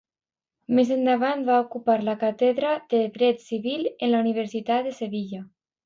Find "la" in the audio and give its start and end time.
2.09-2.17, 4.15-4.27